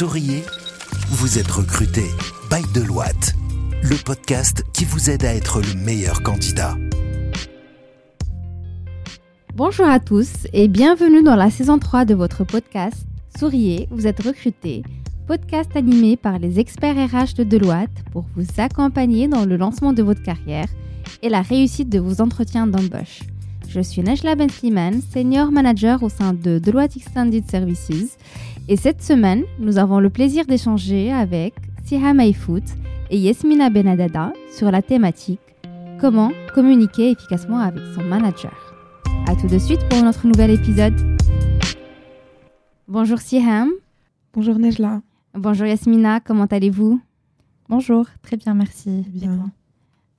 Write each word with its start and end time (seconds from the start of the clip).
Souriez, 0.00 0.44
vous 1.10 1.38
êtes 1.38 1.50
recruté 1.50 2.04
by 2.50 2.62
Deloitte, 2.72 3.34
le 3.82 4.02
podcast 4.02 4.64
qui 4.72 4.86
vous 4.86 5.10
aide 5.10 5.26
à 5.26 5.34
être 5.34 5.60
le 5.60 5.74
meilleur 5.74 6.22
candidat. 6.22 6.74
Bonjour 9.54 9.84
à 9.84 10.00
tous 10.00 10.46
et 10.54 10.68
bienvenue 10.68 11.22
dans 11.22 11.36
la 11.36 11.50
saison 11.50 11.78
3 11.78 12.06
de 12.06 12.14
votre 12.14 12.44
podcast 12.44 12.96
Souriez, 13.38 13.88
vous 13.90 14.06
êtes 14.06 14.22
recruté, 14.22 14.84
podcast 15.26 15.76
animé 15.76 16.16
par 16.16 16.38
les 16.38 16.58
experts 16.58 16.96
RH 16.96 17.34
de 17.36 17.44
Deloitte 17.44 18.02
pour 18.10 18.24
vous 18.36 18.46
accompagner 18.56 19.28
dans 19.28 19.44
le 19.44 19.58
lancement 19.58 19.92
de 19.92 20.02
votre 20.02 20.22
carrière 20.22 20.68
et 21.20 21.28
la 21.28 21.42
réussite 21.42 21.90
de 21.90 21.98
vos 21.98 22.22
entretiens 22.22 22.66
d'embauche. 22.66 23.20
Je 23.72 23.80
suis 23.80 24.02
Najla 24.02 24.34
Ben 24.34 24.50
Sliman, 24.50 25.00
senior 25.00 25.52
manager 25.52 26.02
au 26.02 26.08
sein 26.08 26.32
de 26.32 26.58
Deloitte 26.58 26.96
Extended 26.96 27.48
Services. 27.48 28.18
Et 28.66 28.76
cette 28.76 29.00
semaine, 29.00 29.44
nous 29.60 29.78
avons 29.78 30.00
le 30.00 30.10
plaisir 30.10 30.44
d'échanger 30.44 31.12
avec 31.12 31.54
Siha 31.84 32.12
Maïfout 32.12 32.64
et 33.10 33.16
Yasmina 33.16 33.70
Benadada 33.70 34.32
sur 34.52 34.72
la 34.72 34.82
thématique 34.82 35.38
Comment 36.00 36.32
communiquer 36.52 37.12
efficacement 37.12 37.60
avec 37.60 37.84
son 37.94 38.02
manager. 38.02 38.74
A 39.28 39.36
tout 39.36 39.46
de 39.46 39.58
suite 39.58 39.88
pour 39.88 40.02
notre 40.02 40.26
nouvel 40.26 40.50
épisode. 40.50 40.94
Bonjour 42.88 43.20
Siham. 43.20 43.70
Bonjour 44.32 44.58
Nejla. 44.58 45.00
Bonjour 45.34 45.66
Yasmina, 45.68 46.18
comment 46.18 46.46
allez-vous? 46.46 47.00
Bonjour, 47.68 48.06
très 48.20 48.36
bien, 48.36 48.54
merci. 48.54 49.04
Bien. 49.06 49.52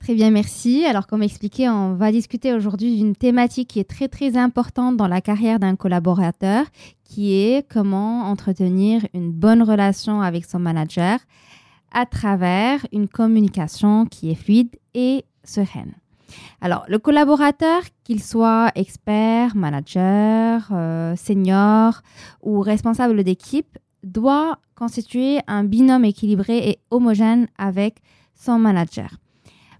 Très 0.02 0.16
bien, 0.16 0.32
merci. 0.32 0.84
Alors, 0.84 1.06
comme 1.06 1.22
expliqué, 1.22 1.68
on 1.68 1.94
va 1.94 2.10
discuter 2.10 2.52
aujourd'hui 2.52 2.96
d'une 2.96 3.14
thématique 3.14 3.68
qui 3.68 3.78
est 3.78 3.88
très, 3.88 4.08
très 4.08 4.36
importante 4.36 4.96
dans 4.96 5.06
la 5.06 5.20
carrière 5.20 5.60
d'un 5.60 5.76
collaborateur, 5.76 6.66
qui 7.04 7.34
est 7.34 7.64
comment 7.70 8.22
entretenir 8.22 9.06
une 9.14 9.30
bonne 9.30 9.62
relation 9.62 10.20
avec 10.20 10.44
son 10.44 10.58
manager 10.58 11.20
à 11.92 12.04
travers 12.04 12.84
une 12.90 13.06
communication 13.06 14.04
qui 14.06 14.32
est 14.32 14.34
fluide 14.34 14.74
et 14.94 15.24
sereine. 15.44 15.94
Alors, 16.60 16.84
le 16.88 16.98
collaborateur, 16.98 17.82
qu'il 18.02 18.20
soit 18.20 18.72
expert, 18.74 19.54
manager, 19.54 20.66
euh, 20.72 21.14
senior 21.14 22.02
ou 22.42 22.60
responsable 22.60 23.22
d'équipe, 23.22 23.78
doit 24.02 24.58
constituer 24.74 25.38
un 25.46 25.62
binôme 25.62 26.04
équilibré 26.04 26.70
et 26.70 26.80
homogène 26.90 27.46
avec 27.56 27.98
son 28.34 28.58
manager. 28.58 29.22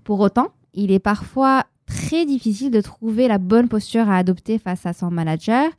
Pour 0.05 0.21
autant, 0.21 0.49
il 0.75 0.91
est 0.91 0.99
parfois 0.99 1.65
très 1.87 2.25
difficile 2.27 2.71
de 2.71 2.81
trouver 2.81 3.29
la 3.29 3.39
bonne 3.39 3.69
posture 3.69 4.09
à 4.09 4.17
adopter 4.17 4.59
face 4.59 4.87
à 4.87 4.93
son 4.93 5.11
manager 5.11 5.71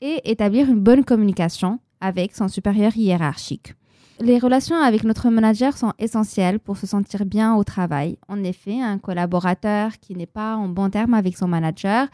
et 0.00 0.30
établir 0.30 0.68
une 0.68 0.80
bonne 0.80 1.04
communication 1.04 1.78
avec 2.00 2.34
son 2.34 2.48
supérieur 2.48 2.96
hiérarchique. 2.96 3.74
Les 4.20 4.38
relations 4.38 4.76
avec 4.76 5.02
notre 5.02 5.28
manager 5.28 5.76
sont 5.76 5.92
essentielles 5.98 6.60
pour 6.60 6.76
se 6.76 6.86
sentir 6.86 7.26
bien 7.26 7.56
au 7.56 7.64
travail. 7.64 8.16
En 8.28 8.44
effet, 8.44 8.80
un 8.80 8.98
collaborateur 8.98 9.90
qui 10.00 10.14
n'est 10.14 10.24
pas 10.24 10.54
en 10.54 10.68
bon 10.68 10.88
terme 10.88 11.14
avec 11.14 11.36
son 11.36 11.48
manager 11.48 12.06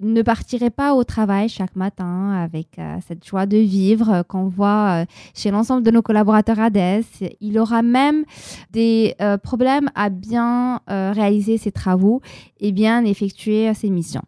ne 0.00 0.20
partirait 0.20 0.68
pas 0.68 0.92
au 0.92 1.04
travail 1.04 1.48
chaque 1.48 1.74
matin 1.74 2.32
avec 2.32 2.78
euh, 2.78 2.98
cette 3.06 3.26
joie 3.26 3.46
de 3.46 3.56
vivre 3.56 4.24
qu'on 4.28 4.48
voit 4.48 5.02
euh, 5.02 5.04
chez 5.34 5.50
l'ensemble 5.50 5.82
de 5.82 5.90
nos 5.90 6.02
collaborateurs 6.02 6.60
ADES. 6.60 7.04
Il 7.40 7.58
aura 7.58 7.80
même 7.80 8.24
des 8.70 9.14
euh, 9.22 9.38
problèmes 9.38 9.88
à 9.94 10.10
bien 10.10 10.80
réaliser 10.86 11.56
ses 11.56 11.72
travaux 11.72 12.20
et 12.60 12.72
bien 12.72 13.06
effectuer 13.06 13.72
ses 13.72 13.88
missions. 13.88 14.24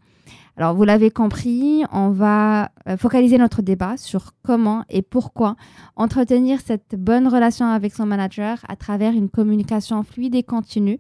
Alors, 0.57 0.75
vous 0.75 0.85
l'avez 0.85 1.11
compris, 1.11 1.85
on 1.93 2.11
va 2.11 2.71
euh, 2.89 2.97
focaliser 2.97 3.39
notre 3.39 3.63
débat 3.63 3.97
sur 3.97 4.33
comment 4.43 4.85
et 4.89 5.03
pourquoi 5.03 5.57
entretenir 5.97 6.61
cette 6.61 6.97
bonne 6.97 7.29
relation 7.29 7.67
avec 7.67 7.95
son 7.95 8.07
manager 8.07 8.59
à 8.69 8.77
travers 8.77 9.13
une 9.13 9.29
communication 9.29 10.03
fluide 10.03 10.35
et 10.35 10.43
continue. 10.43 10.99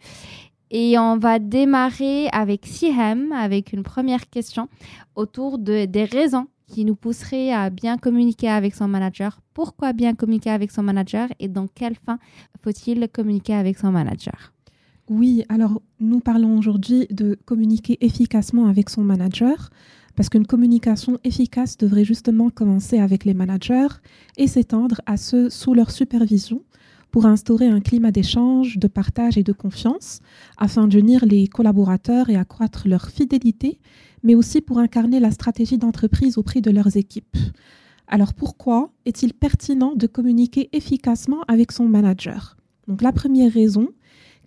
Et 0.70 0.98
on 0.98 1.18
va 1.18 1.38
démarrer 1.38 2.28
avec 2.28 2.64
Sihem, 2.64 3.32
avec 3.32 3.72
une 3.72 3.82
première 3.82 4.30
question 4.30 4.68
autour 5.16 5.58
de, 5.58 5.84
des 5.84 6.04
raisons 6.04 6.46
qui 6.68 6.84
nous 6.84 6.94
pousseraient 6.94 7.52
à 7.52 7.68
bien 7.70 7.98
communiquer 7.98 8.48
avec 8.48 8.74
son 8.74 8.86
manager. 8.86 9.40
Pourquoi 9.52 9.92
bien 9.92 10.14
communiquer 10.14 10.50
avec 10.50 10.70
son 10.70 10.84
manager 10.84 11.28
et 11.40 11.48
dans 11.48 11.66
quelle 11.66 11.96
fin 11.96 12.18
faut-il 12.62 13.08
communiquer 13.08 13.54
avec 13.54 13.76
son 13.76 13.90
manager? 13.90 14.52
Oui, 15.10 15.44
alors 15.48 15.82
nous 15.98 16.20
parlons 16.20 16.56
aujourd'hui 16.56 17.06
de 17.10 17.36
communiquer 17.44 17.98
efficacement 18.00 18.66
avec 18.66 18.88
son 18.88 19.02
manager, 19.02 19.70
parce 20.14 20.28
qu'une 20.28 20.46
communication 20.46 21.18
efficace 21.24 21.76
devrait 21.76 22.04
justement 22.04 22.48
commencer 22.48 22.98
avec 22.98 23.24
les 23.24 23.34
managers 23.34 23.88
et 24.36 24.46
s'étendre 24.46 25.00
à 25.06 25.16
ceux 25.16 25.50
sous 25.50 25.74
leur 25.74 25.90
supervision 25.90 26.62
pour 27.10 27.26
instaurer 27.26 27.66
un 27.66 27.80
climat 27.80 28.12
d'échange, 28.12 28.78
de 28.78 28.86
partage 28.86 29.36
et 29.36 29.42
de 29.42 29.52
confiance, 29.52 30.20
afin 30.58 30.86
d'unir 30.86 31.26
les 31.26 31.48
collaborateurs 31.48 32.30
et 32.30 32.36
accroître 32.36 32.86
leur 32.86 33.08
fidélité, 33.08 33.80
mais 34.22 34.36
aussi 34.36 34.60
pour 34.60 34.78
incarner 34.78 35.18
la 35.18 35.32
stratégie 35.32 35.78
d'entreprise 35.78 36.38
auprès 36.38 36.60
de 36.60 36.70
leurs 36.70 36.96
équipes. 36.96 37.36
Alors 38.06 38.32
pourquoi 38.32 38.92
est-il 39.06 39.34
pertinent 39.34 39.94
de 39.96 40.06
communiquer 40.06 40.68
efficacement 40.72 41.42
avec 41.48 41.72
son 41.72 41.88
manager? 41.88 42.56
Donc 42.86 43.02
la 43.02 43.12
première 43.12 43.52
raison, 43.52 43.88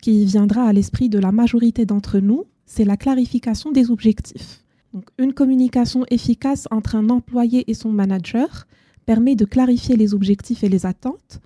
qui 0.04 0.26
viendra 0.26 0.64
à 0.64 0.72
l'esprit 0.74 1.08
de 1.08 1.18
la 1.18 1.32
majorité 1.32 1.86
d'entre 1.86 2.18
nous, 2.18 2.44
c'est 2.66 2.84
la 2.84 2.98
clarification 2.98 3.72
des 3.72 3.90
objectifs. 3.90 4.62
Une 5.16 5.32
communication 5.32 6.04
efficace 6.10 6.68
entre 6.70 6.96
un 6.96 7.08
employé 7.08 7.64
et 7.70 7.72
son 7.72 7.90
manager 7.90 8.66
permet 9.06 9.34
de 9.34 9.46
clarifier 9.46 9.96
les 9.96 10.12
objectifs 10.12 10.62
et 10.62 10.68
les 10.68 10.84
attentes. 10.84 11.40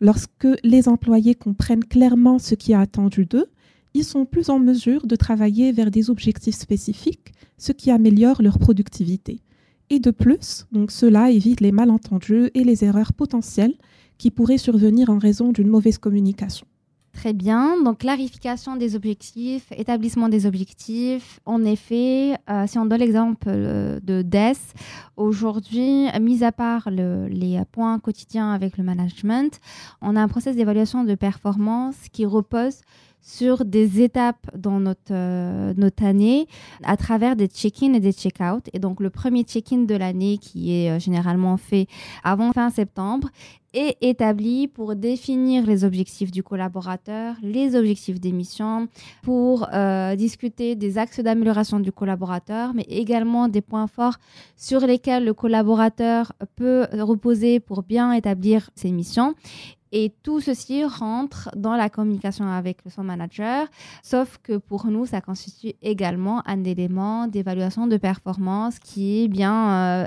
Lorsque 0.00 0.46
les 0.62 0.88
employés 0.88 1.34
comprennent 1.34 1.84
clairement 1.84 2.38
ce 2.38 2.54
qui 2.54 2.70
est 2.70 2.76
attendu 2.76 3.26
d'eux, 3.26 3.46
ils 3.94 4.04
sont 4.04 4.26
plus 4.26 4.48
en 4.48 4.60
mesure 4.60 5.08
de 5.08 5.16
travailler 5.16 5.72
vers 5.72 5.90
des 5.90 6.08
objectifs 6.08 6.54
spécifiques, 6.54 7.32
ce 7.58 7.72
qui 7.72 7.90
améliore 7.90 8.42
leur 8.42 8.60
productivité. 8.60 9.40
Et 9.90 9.98
de 9.98 10.12
plus, 10.12 10.66
cela 10.88 11.32
évite 11.32 11.60
les 11.60 11.72
malentendus 11.72 12.52
et 12.54 12.62
les 12.62 12.84
erreurs 12.84 13.12
potentielles 13.12 13.74
qui 14.18 14.30
pourraient 14.30 14.56
survenir 14.56 15.10
en 15.10 15.18
raison 15.18 15.50
d'une 15.50 15.68
mauvaise 15.68 15.98
communication. 15.98 16.68
Très 17.14 17.32
bien. 17.32 17.80
Donc, 17.82 17.98
clarification 17.98 18.76
des 18.76 18.96
objectifs, 18.96 19.66
établissement 19.70 20.28
des 20.28 20.46
objectifs. 20.46 21.40
En 21.46 21.64
effet, 21.64 22.36
euh, 22.50 22.66
si 22.66 22.76
on 22.76 22.86
donne 22.86 23.00
l'exemple 23.00 23.46
euh, 23.48 24.00
de 24.02 24.22
DES, 24.22 24.58
aujourd'hui, 25.16 26.08
mis 26.20 26.42
à 26.42 26.50
part 26.50 26.90
les 26.90 27.62
points 27.70 27.98
quotidiens 28.00 28.52
avec 28.52 28.76
le 28.76 28.84
management, 28.84 29.60
on 30.02 30.16
a 30.16 30.20
un 30.20 30.28
process 30.28 30.56
d'évaluation 30.56 31.04
de 31.04 31.14
performance 31.14 31.96
qui 32.12 32.26
repose 32.26 32.80
sur 33.24 33.64
des 33.64 34.02
étapes 34.02 34.46
dans 34.54 34.78
notre, 34.78 35.00
euh, 35.10 35.72
notre 35.78 36.04
année 36.04 36.46
à 36.82 36.98
travers 36.98 37.36
des 37.36 37.46
check-in 37.46 37.94
et 37.94 38.00
des 38.00 38.12
check-out. 38.12 38.68
Et 38.74 38.78
donc, 38.78 39.00
le 39.00 39.08
premier 39.08 39.44
check-in 39.44 39.84
de 39.84 39.94
l'année, 39.94 40.36
qui 40.36 40.74
est 40.74 40.90
euh, 40.90 40.98
généralement 40.98 41.56
fait 41.56 41.86
avant 42.22 42.52
fin 42.52 42.68
septembre, 42.68 43.30
est 43.72 43.96
établi 44.02 44.68
pour 44.68 44.94
définir 44.94 45.66
les 45.66 45.84
objectifs 45.84 46.30
du 46.30 46.42
collaborateur, 46.42 47.34
les 47.42 47.74
objectifs 47.74 48.20
des 48.20 48.30
missions, 48.30 48.88
pour 49.22 49.66
euh, 49.72 50.14
discuter 50.14 50.76
des 50.76 50.98
axes 50.98 51.18
d'amélioration 51.18 51.80
du 51.80 51.90
collaborateur, 51.90 52.72
mais 52.74 52.86
également 52.88 53.48
des 53.48 53.62
points 53.62 53.88
forts 53.88 54.18
sur 54.54 54.80
lesquels 54.80 55.24
le 55.24 55.34
collaborateur 55.34 56.34
peut 56.54 56.86
reposer 56.92 57.58
pour 57.58 57.82
bien 57.82 58.12
établir 58.12 58.70
ses 58.76 58.92
missions. 58.92 59.34
Et 59.96 60.12
tout 60.24 60.40
ceci 60.40 60.84
rentre 60.84 61.50
dans 61.54 61.76
la 61.76 61.88
communication 61.88 62.46
avec 62.50 62.78
son 62.92 63.04
manager, 63.04 63.68
sauf 64.02 64.38
que 64.42 64.56
pour 64.56 64.86
nous, 64.86 65.06
ça 65.06 65.20
constitue 65.20 65.74
également 65.82 66.42
un 66.48 66.64
élément 66.64 67.28
d'évaluation 67.28 67.86
de 67.86 67.96
performance 67.96 68.80
qui 68.80 69.22
est 69.22 69.28
bien 69.28 69.70
euh, 69.70 70.06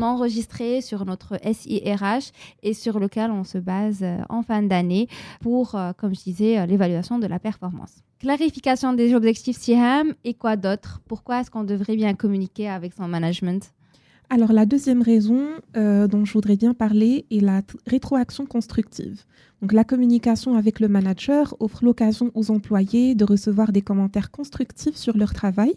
enregistré 0.00 0.80
sur 0.80 1.04
notre 1.04 1.38
SIRH 1.44 2.32
et 2.62 2.72
sur 2.72 2.98
lequel 2.98 3.30
on 3.30 3.44
se 3.44 3.58
base 3.58 4.02
euh, 4.02 4.16
en 4.30 4.40
fin 4.42 4.62
d'année 4.62 5.08
pour, 5.42 5.74
euh, 5.74 5.92
comme 5.92 6.14
je 6.14 6.22
disais, 6.22 6.66
l'évaluation 6.66 7.18
de 7.18 7.26
la 7.26 7.38
performance. 7.38 7.96
Clarification 8.20 8.94
des 8.94 9.14
objectifs 9.14 9.58
SIHAM 9.58 10.14
et 10.24 10.32
quoi 10.32 10.56
d'autre? 10.56 11.02
Pourquoi 11.06 11.40
est-ce 11.40 11.50
qu'on 11.50 11.64
devrait 11.64 11.96
bien 11.96 12.14
communiquer 12.14 12.70
avec 12.70 12.94
son 12.94 13.06
management? 13.06 13.74
Alors 14.30 14.52
la 14.52 14.66
deuxième 14.66 15.00
raison 15.00 15.46
euh, 15.76 16.06
dont 16.06 16.24
je 16.24 16.32
voudrais 16.34 16.56
bien 16.56 16.74
parler 16.74 17.24
est 17.30 17.40
la 17.40 17.62
rétroaction 17.86 18.44
constructive. 18.44 19.24
Donc 19.62 19.72
la 19.72 19.84
communication 19.84 20.54
avec 20.54 20.80
le 20.80 20.88
manager 20.88 21.56
offre 21.60 21.82
l'occasion 21.82 22.30
aux 22.34 22.50
employés 22.50 23.14
de 23.14 23.24
recevoir 23.24 23.72
des 23.72 23.80
commentaires 23.80 24.30
constructifs 24.30 24.96
sur 24.96 25.16
leur 25.16 25.32
travail. 25.32 25.74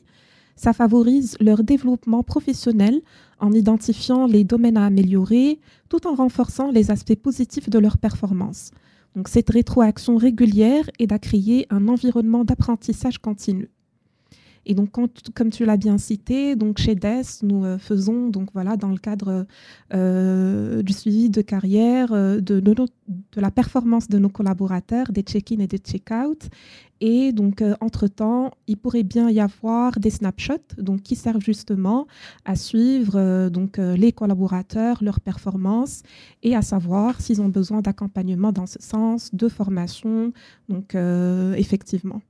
Ça 0.57 0.73
favorise 0.73 1.37
leur 1.39 1.63
développement 1.63 2.23
professionnel 2.23 3.01
en 3.39 3.53
identifiant 3.53 4.27
les 4.27 4.43
domaines 4.43 4.77
à 4.77 4.85
améliorer 4.85 5.59
tout 5.87 6.05
en 6.05 6.13
renforçant 6.13 6.71
les 6.71 6.91
aspects 6.91 7.15
positifs 7.15 7.69
de 7.69 7.79
leur 7.79 7.97
performance. 7.97 8.71
Donc 9.15 9.29
cette 9.29 9.49
rétroaction 9.49 10.17
régulière 10.17 10.89
aide 10.99 11.13
à 11.13 11.19
créer 11.19 11.67
un 11.69 11.87
environnement 11.87 12.43
d'apprentissage 12.43 13.17
continu. 13.17 13.69
Et 14.65 14.75
donc, 14.75 14.91
comme 15.33 15.49
tu 15.49 15.65
l'as 15.65 15.77
bien 15.77 15.97
cité, 15.97 16.55
donc 16.55 16.77
chez 16.77 16.93
DES, 16.95 17.43
nous 17.43 17.65
euh, 17.65 17.77
faisons 17.77 18.29
donc 18.29 18.49
voilà 18.53 18.77
dans 18.77 18.89
le 18.89 18.97
cadre 18.97 19.47
euh, 19.93 20.83
du 20.83 20.93
suivi 20.93 21.29
de 21.29 21.41
carrière, 21.41 22.13
euh, 22.13 22.39
de, 22.39 22.61
la 23.35 23.49
performance 23.49 24.07
de 24.07 24.19
nos 24.19 24.29
collaborateurs, 24.29 25.11
des 25.11 25.23
check-in 25.23 25.59
et 25.59 25.67
des 25.67 25.79
check-out. 25.79 26.49
Et 27.03 27.31
donc, 27.31 27.63
entre-temps, 27.79 28.51
il 28.67 28.77
pourrait 28.77 29.01
bien 29.01 29.27
y 29.31 29.39
avoir 29.39 29.99
des 29.99 30.11
snapshots 30.11 30.75
donc, 30.77 31.01
qui 31.01 31.15
servent 31.15 31.41
justement 31.41 32.05
à 32.45 32.55
suivre 32.55 33.49
donc, 33.49 33.77
les 33.77 34.11
collaborateurs, 34.11 35.03
leurs 35.03 35.19
performances 35.19 36.03
et 36.43 36.55
à 36.55 36.61
savoir 36.61 37.19
s'ils 37.19 37.41
ont 37.41 37.49
besoin 37.49 37.81
d'accompagnement 37.81 38.51
dans 38.51 38.67
ce 38.67 38.77
sens, 38.79 39.33
de 39.33 39.49
formation. 39.49 40.31
Donc, 40.69 40.95
effectivement. 41.57 42.21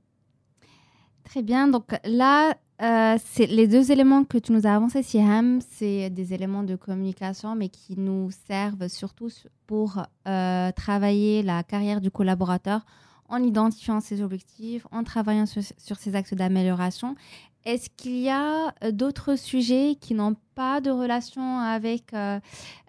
Très 1.24 1.42
bien. 1.42 1.68
Donc 1.68 1.94
là, 2.04 2.54
euh, 2.82 3.16
les 3.38 3.68
deux 3.68 3.92
éléments 3.92 4.24
que 4.24 4.38
tu 4.38 4.52
nous 4.52 4.66
as 4.66 4.74
avancés, 4.74 5.02
Siham, 5.02 5.60
c'est 5.60 6.10
des 6.10 6.34
éléments 6.34 6.64
de 6.64 6.74
communication, 6.74 7.54
mais 7.54 7.68
qui 7.68 7.96
nous 7.96 8.30
servent 8.48 8.88
surtout 8.88 9.28
pour 9.66 10.02
euh, 10.26 10.72
travailler 10.72 11.42
la 11.42 11.62
carrière 11.62 12.00
du 12.00 12.10
collaborateur 12.10 12.84
en 13.28 13.42
identifiant 13.42 14.00
ses 14.00 14.20
objectifs, 14.20 14.86
en 14.90 15.04
travaillant 15.04 15.46
sur 15.46 15.96
ses 15.96 16.14
axes 16.14 16.34
d'amélioration 16.34 17.14
est-ce 17.64 17.88
qu'il 17.96 18.18
y 18.18 18.28
a 18.28 18.74
euh, 18.82 18.90
d'autres 18.90 19.36
sujets 19.36 19.96
qui 20.00 20.14
n'ont 20.14 20.36
pas 20.54 20.80
de 20.80 20.90
relation 20.90 21.58
avec 21.58 22.12
euh, 22.12 22.40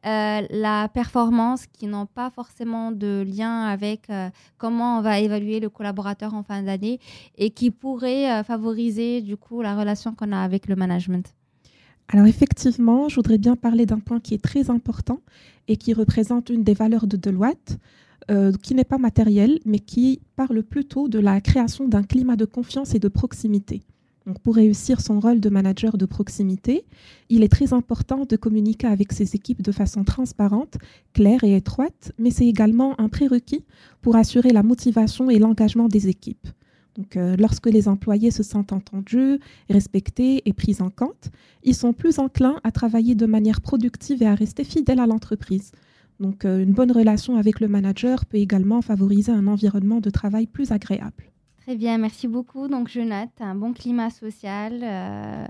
euh, 0.06 0.42
la 0.50 0.90
performance, 0.90 1.66
qui 1.68 1.88
n'ont 1.88 2.08
pas 2.08 2.30
forcément 2.30 2.92
de 2.92 3.24
lien 3.26 3.64
avec 3.64 4.08
comment 4.58 4.98
on 4.98 5.02
va 5.02 5.20
évaluer 5.20 5.60
le 5.60 5.70
collaborateur 5.70 6.34
en 6.34 6.44
fin 6.44 6.62
d'année 6.62 7.00
et 7.38 7.52
qui 7.52 7.72
pourraient 7.72 8.44
favoriser 8.44 9.22
du 9.22 9.38
coup 9.38 9.62
la 9.62 9.78
relation 9.78 10.14
qu'on 10.14 10.32
a 10.32 10.40
avec 10.40 10.68
le 10.68 10.76
management? 10.76 11.34
Alors 12.10 12.26
effectivement, 12.26 13.08
je 13.08 13.16
voudrais 13.16 13.38
bien 13.38 13.56
parler 13.56 13.86
d'un 13.86 14.00
point 14.00 14.20
qui 14.20 14.34
est 14.34 14.44
très 14.44 14.70
important 14.70 15.22
et 15.70 15.78
qui 15.78 15.94
représente 15.94 16.50
une 16.50 16.64
des 16.64 16.74
valeurs 16.74 17.08
de 17.08 17.16
Deloitte, 17.16 17.78
qui 18.62 18.76
n'est 18.76 18.84
pas 18.84 18.98
matériel, 18.98 19.60
mais 19.66 19.80
qui 19.80 20.20
parle 20.36 20.64
plutôt 20.64 21.08
de 21.08 21.20
la 21.20 21.40
création 21.40 21.88
d'un 21.88 22.04
climat 22.04 22.36
de 22.36 22.46
confiance 22.46 22.94
et 22.94 23.00
de 23.00 23.08
proximité. 23.08 23.84
Pour 24.44 24.56
réussir 24.56 25.02
son 25.02 25.20
rôle 25.20 25.42
de 25.42 25.50
manager 25.50 25.98
de 25.98 26.06
proximité, 26.06 26.86
il 27.30 27.44
est 27.44 27.52
très 27.52 27.74
important 27.74 28.26
de 28.26 28.36
communiquer 28.38 28.88
avec 28.88 29.12
ses 29.12 29.36
équipes 29.36 29.62
de 29.62 29.74
façon 29.74 30.06
transparente, 30.06 30.78
claire 31.12 31.44
et 31.44 31.58
étroite, 31.58 32.14
mais 32.18 32.32
c'est 32.32 32.48
également 32.48 33.00
un 33.02 33.10
prérequis 33.10 33.66
pour 34.02 34.16
assurer 34.16 34.52
la 34.52 34.64
motivation 34.64 35.30
et 35.30 35.40
l'engagement 35.40 35.90
des 35.90 36.08
équipes. 36.08 36.48
Euh, 37.18 37.36
lorsque 37.38 37.66
les 37.66 37.88
employés 37.90 38.32
se 38.32 38.44
sentent 38.44 38.72
entendus, 38.72 39.40
respectés 39.70 40.42
et 40.46 40.54
pris 40.54 40.78
en 40.80 40.90
compte, 40.90 41.32
ils 41.64 41.76
sont 41.76 41.92
plus 41.92 42.20
enclins 42.20 42.62
à 42.64 42.72
travailler 42.72 43.16
de 43.16 43.26
manière 43.26 43.60
productive 43.60 44.24
et 44.24 44.28
à 44.28 44.36
rester 44.36 44.64
fidèles 44.64 45.00
à 45.00 45.08
l'entreprise. 45.08 45.72
Donc, 46.20 46.46
euh, 46.46 46.64
une 46.64 46.72
bonne 46.72 46.92
relation 46.92 47.36
avec 47.36 47.60
le 47.60 47.68
manager 47.68 48.26
peut 48.26 48.38
également 48.38 48.82
favoriser 48.82 49.32
un 49.32 49.48
environnement 49.48 50.00
de 50.00 50.10
travail 50.10 50.46
plus 50.46 50.72
agréable. 50.72 51.33
Très 51.66 51.78
bien, 51.78 51.98
merci 51.98 52.28
beaucoup. 52.28 52.68
Donc, 52.68 52.90
je 52.90 53.00
note 53.00 53.30
un 53.40 53.56
bon 53.56 53.72
climat 53.72 54.10
social 54.10 54.82
euh, 54.84 55.46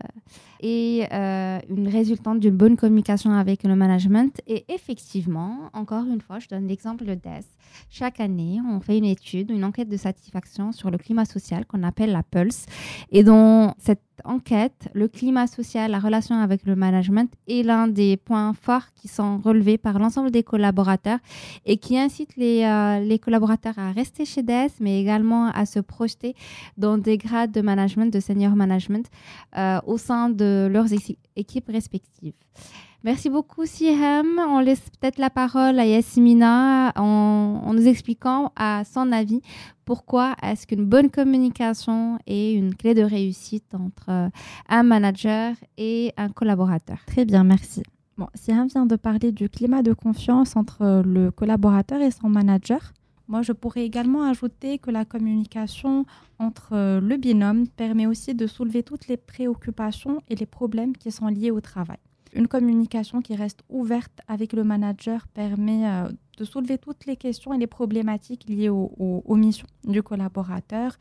et 0.60 1.08
euh, 1.12 1.60
une 1.70 1.88
résultante 1.88 2.40
d'une 2.40 2.56
bonne 2.56 2.78
communication 2.78 3.32
avec 3.32 3.64
le 3.64 3.76
management. 3.76 4.40
Et 4.46 4.64
effectivement, 4.70 5.72
encore 5.74 6.06
une 6.06 6.22
fois, 6.22 6.38
je 6.38 6.48
donne 6.48 6.68
l'exemple 6.68 7.04
de 7.06 7.16
DES. 7.16 7.44
Chaque 7.90 8.20
année, 8.20 8.60
on 8.70 8.80
fait 8.80 9.00
une 9.00 9.06
étude, 9.06 9.50
une 9.50 9.66
enquête 9.66 9.90
de 9.90 9.98
satisfaction 9.98 10.72
sur 10.72 10.92
le 10.92 11.00
climat 11.00 11.26
social 11.26 11.66
qu'on 11.66 11.82
appelle 11.82 12.12
la 12.12 12.22
Pulse. 12.22 12.68
Et 13.12 13.24
dans 13.24 13.74
cette 13.80 14.02
enquête, 14.24 14.90
le 14.94 15.08
climat 15.08 15.48
social, 15.48 15.92
la 15.92 16.00
relation 16.00 16.36
avec 16.36 16.66
le 16.66 16.76
management 16.76 17.32
est 17.48 17.64
l'un 17.64 17.88
des 17.88 18.18
points 18.18 18.54
forts 18.54 18.94
qui 18.94 19.08
sont 19.08 19.40
relevés 19.40 19.78
par 19.78 20.00
l'ensemble 20.00 20.32
des 20.32 20.44
collaborateurs 20.44 21.20
et 21.66 21.78
qui 21.78 21.98
incite 21.98 22.36
les, 22.38 22.64
euh, 22.64 23.00
les 23.00 23.20
collaborateurs 23.20 23.78
à 23.78 23.92
rester 23.92 24.26
chez 24.26 24.44
DES, 24.44 24.70
mais 24.80 25.02
également 25.02 25.48
à 25.48 25.66
se 25.66 25.80
dans 26.78 26.98
des 26.98 27.18
grades 27.18 27.52
de 27.52 27.62
management, 27.62 28.12
de 28.14 28.20
senior 28.20 28.56
management 28.56 29.08
euh, 29.58 29.80
au 29.86 29.98
sein 29.98 30.30
de 30.30 30.68
leurs 30.72 30.88
équipes 31.36 31.70
respectives. 31.70 32.34
Merci 33.04 33.30
beaucoup, 33.30 33.66
Siham. 33.66 34.40
On 34.40 34.60
laisse 34.62 34.80
peut-être 34.80 35.18
la 35.18 35.30
parole 35.30 35.78
à 35.78 35.86
Yasmina 35.86 36.94
en, 36.96 37.74
nous 37.74 37.86
expliquant 37.86 38.54
à 38.56 38.84
son 38.86 39.12
avis 39.12 39.42
pourquoi 39.84 40.36
est-ce 40.42 40.66
qu'une 40.66 40.86
bonne 40.86 41.10
communication 41.10 42.18
est 42.28 42.54
une 42.54 42.74
clé 42.74 42.94
de 42.94 43.02
réussite 43.02 43.76
entre 43.76 44.06
euh, 44.08 44.30
un 44.70 44.84
manager 44.84 45.54
et 45.78 46.14
un 46.16 46.30
collaborateur. 46.30 47.00
Très 47.06 47.26
bien, 47.26 47.44
merci. 47.44 47.84
Bon, 48.18 48.28
Siham 48.36 48.68
vient 48.68 48.86
de 48.86 48.96
parler 48.96 49.34
du 49.34 49.50
climat 49.50 49.82
de 49.82 49.92
confiance 49.92 50.56
entre 50.56 51.04
le 51.06 51.30
collaborateur 51.30 52.00
et 52.00 52.12
son 52.12 52.30
manager. 52.30 52.94
Moi, 53.28 53.42
je 53.42 53.52
pourrais 53.54 53.86
également 53.86 54.24
ajouter 54.24 54.78
que 54.80 54.92
la 54.92 55.06
communication 55.06 56.06
entre 56.40 57.00
le 57.00 57.18
binôme 57.18 57.68
permet 57.68 58.06
aussi 58.06 58.36
de 58.36 58.48
soulever 58.48 58.84
toutes 58.84 59.08
les 59.08 59.18
préoccupations 59.18 60.22
et 60.30 60.36
les 60.36 60.46
problèmes 60.46 60.96
qui 60.96 61.12
sont 61.12 61.28
liés 61.28 61.52
au 61.52 61.62
travail. 61.62 61.98
Une 62.34 62.48
communication 62.48 63.22
qui 63.22 63.36
reste 63.36 63.64
ouverte 63.70 64.20
avec 64.28 64.54
le 64.54 64.64
manager 64.64 65.28
permet 65.28 65.88
euh, 65.88 66.10
de 66.38 66.44
soulever 66.44 66.80
toutes 66.80 67.06
les 67.06 67.16
questions 67.16 67.54
et 67.54 67.60
les 67.60 67.68
problématiques 67.68 68.50
liées 68.50 68.70
aux 68.70 69.36
missions 69.36 69.68
du 69.84 70.02
collaborateur 70.02 70.98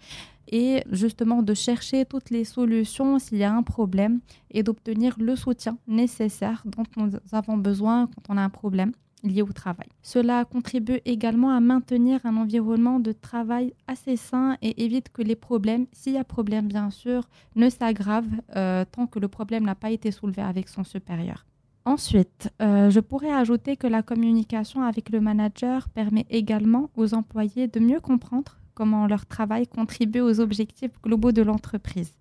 et 0.49 0.85
justement 0.91 1.43
de 1.43 1.55
chercher 1.55 2.05
toutes 2.05 2.29
les 2.31 2.45
solutions 2.45 3.19
s'il 3.19 3.39
y 3.39 3.45
a 3.45 3.53
un 3.53 3.63
problème 3.63 4.21
et 4.51 4.63
d'obtenir 4.63 5.17
le 5.19 5.35
soutien 5.35 5.79
nécessaire 5.89 6.63
dont 6.67 6.85
nous 6.97 7.13
avons 7.33 7.57
besoin 7.57 8.09
quand 8.09 8.35
on 8.35 8.37
a 8.37 8.43
un 8.43 8.51
problème 8.51 8.93
liés 9.23 9.43
au 9.43 9.53
travail. 9.53 9.89
Cela 10.03 10.45
contribue 10.45 11.01
également 11.05 11.51
à 11.51 11.61
maintenir 11.61 12.21
un 12.25 12.37
environnement 12.37 13.01
de 13.01 13.13
travail 13.13 13.75
assez 13.87 14.17
sain 14.17 14.57
et 14.63 14.85
évite 14.85 15.11
que 15.11 15.23
les 15.23 15.37
problèmes, 15.37 15.87
s'il 15.93 16.15
y 16.15 16.19
a 16.19 16.25
problème 16.25 16.67
bien 16.67 16.91
sûr, 16.91 17.29
ne 17.57 17.69
s'aggravent 17.69 18.41
euh, 18.57 18.85
tant 18.91 19.07
que 19.07 19.19
le 19.19 19.29
problème 19.29 19.65
n'a 19.65 19.75
pas 19.75 19.91
été 19.91 20.11
soulevé 20.11 20.43
avec 20.43 20.69
son 20.69 20.85
supérieur. 20.85 21.47
Ensuite, 21.85 22.51
euh, 22.61 22.91
je 22.91 23.01
pourrais 23.01 23.33
ajouter 23.33 23.77
que 23.77 23.89
la 23.89 24.03
communication 24.03 24.83
avec 24.83 25.11
le 25.11 25.21
manager 25.21 25.89
permet 25.89 26.27
également 26.31 26.91
aux 26.97 27.13
employés 27.15 27.67
de 27.67 27.81
mieux 27.81 28.01
comprendre 28.01 28.59
comment 28.75 29.07
leur 29.07 29.27
travail 29.27 29.67
contribue 29.67 30.21
aux 30.21 30.41
objectifs 30.41 30.93
globaux 31.03 31.33
de 31.33 31.43
l'entreprise 31.43 32.13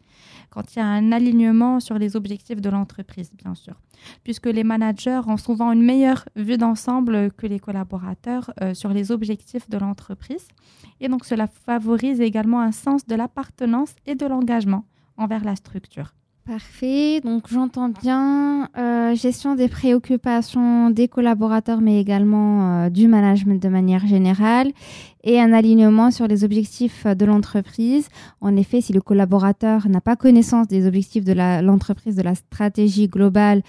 quand 0.50 0.76
il 0.76 0.80
y 0.80 0.82
a 0.82 0.86
un 0.86 1.12
alignement 1.12 1.80
sur 1.80 1.98
les 1.98 2.16
objectifs 2.16 2.62
de 2.62 2.70
l'entreprise, 2.70 3.32
bien 3.34 3.56
sûr, 3.56 3.76
puisque 4.24 4.48
les 4.48 4.64
managers 4.64 5.22
ont 5.28 5.38
souvent 5.38 5.72
une 5.72 5.84
meilleure 5.84 6.26
vue 6.36 6.58
d'ensemble 6.58 7.32
que 7.32 7.48
les 7.48 7.60
collaborateurs 7.60 8.52
euh, 8.62 8.74
sur 8.74 8.90
les 8.90 9.12
objectifs 9.12 9.70
de 9.70 9.78
l'entreprise. 9.78 10.48
Et 11.00 11.08
donc 11.08 11.26
cela 11.26 11.48
favorise 11.48 12.22
également 12.22 12.62
un 12.62 12.72
sens 12.72 13.06
de 13.06 13.16
l'appartenance 13.16 13.96
et 14.06 14.16
de 14.16 14.26
l'engagement 14.26 14.86
envers 15.18 15.44
la 15.44 15.56
structure. 15.56 16.14
Parfait. 16.48 17.22
Donc 17.24 17.44
j'entends 17.52 17.90
bien 17.90 18.68
euh, 18.76 19.14
gestion 19.14 19.54
des 19.54 19.68
préoccupations 19.68 20.90
des 20.90 21.08
collaborateurs, 21.08 21.82
mais 21.82 22.00
également 22.00 22.86
euh, 22.86 22.90
du 22.90 23.08
management 23.08 23.62
de 23.62 23.70
manière 23.70 24.08
générale 24.08 24.72
et 25.24 25.40
un 25.40 25.54
alignement 25.54 26.12
sur 26.12 26.28
les 26.28 26.44
objectifs 26.44 27.06
de 27.06 27.26
l'entreprise. 27.26 28.08
En 28.40 28.56
effet, 28.56 28.82
si 28.82 28.94
le 28.94 29.02
collaborateur 29.02 29.88
n'a 29.88 30.02
pas 30.02 30.16
connaissance 30.16 30.68
des 30.68 30.88
objectifs 30.88 31.24
de 31.24 31.34
l'entreprise, 31.62 32.16
de 32.16 32.22
la 32.22 32.36
stratégie 32.36 33.08
globale 33.08 33.62